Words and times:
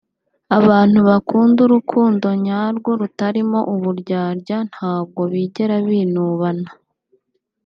Abantu 0.57 0.99
bakunda 1.09 1.59
urukundo 1.67 2.27
nyarwo 2.47 2.91
rutarimo 2.99 3.59
uburyarya 3.73 4.57
ntabwo 4.71 5.21
bigera 5.31 5.75
binubana 5.87 6.69